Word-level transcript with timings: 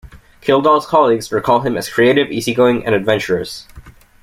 Kildall's 0.41 0.87
colleagues 0.87 1.31
recall 1.31 1.59
him 1.59 1.77
as 1.77 1.87
creative, 1.87 2.31
easygoing, 2.31 2.83
and 2.87 2.95
adventurous. 2.95 3.67